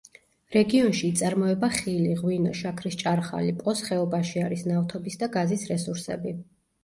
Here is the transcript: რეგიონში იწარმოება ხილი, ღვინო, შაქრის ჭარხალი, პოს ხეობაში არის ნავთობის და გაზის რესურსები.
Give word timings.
რეგიონში 0.53 1.03
იწარმოება 1.09 1.67
ხილი, 1.75 2.15
ღვინო, 2.21 2.53
შაქრის 2.61 2.97
ჭარხალი, 3.03 3.53
პოს 3.59 3.83
ხეობაში 3.89 4.43
არის 4.47 4.65
ნავთობის 4.71 5.19
და 5.25 5.31
გაზის 5.39 5.69
რესურსები. 5.73 6.35